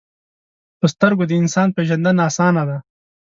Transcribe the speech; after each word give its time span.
په 0.79 0.85
سترګو 0.93 1.23
د 1.27 1.31
انسان 1.41 1.67
پیژندنه 1.77 2.21
آسانه 2.29 2.63
ده 2.69 2.77